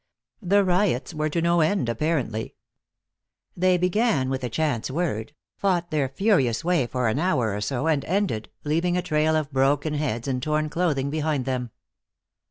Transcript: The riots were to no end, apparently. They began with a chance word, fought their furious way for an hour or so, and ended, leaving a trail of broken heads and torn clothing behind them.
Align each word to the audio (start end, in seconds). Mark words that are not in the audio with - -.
The 0.41 0.63
riots 0.63 1.13
were 1.13 1.29
to 1.29 1.43
no 1.43 1.59
end, 1.61 1.87
apparently. 1.87 2.55
They 3.55 3.77
began 3.77 4.31
with 4.31 4.43
a 4.43 4.49
chance 4.49 4.89
word, 4.89 5.31
fought 5.59 5.91
their 5.91 6.09
furious 6.09 6.65
way 6.65 6.87
for 6.87 7.07
an 7.07 7.19
hour 7.19 7.53
or 7.55 7.61
so, 7.61 7.85
and 7.85 8.03
ended, 8.05 8.49
leaving 8.63 8.97
a 8.97 9.03
trail 9.03 9.35
of 9.35 9.51
broken 9.51 9.93
heads 9.93 10.27
and 10.27 10.41
torn 10.41 10.69
clothing 10.69 11.11
behind 11.11 11.45
them. 11.45 11.69